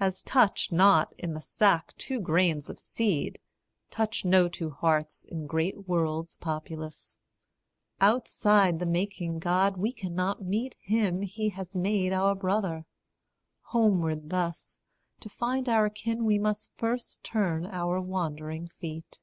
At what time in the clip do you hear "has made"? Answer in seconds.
11.50-12.14